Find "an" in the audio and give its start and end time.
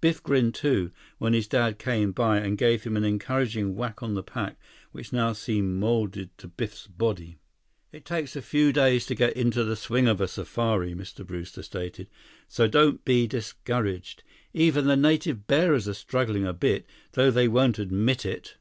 2.96-3.02